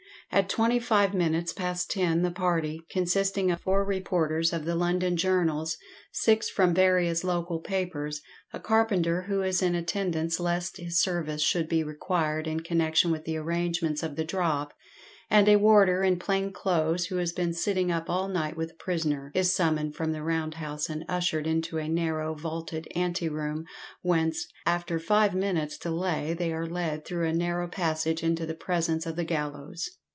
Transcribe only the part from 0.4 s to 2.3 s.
twenty five minutes past ten